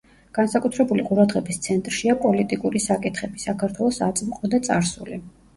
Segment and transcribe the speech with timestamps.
[0.35, 5.25] განსაკუთრებული ყურადღების ცენტრშია პოლიტიკური საკითხები, საქართველოს აწმყო და წარსული.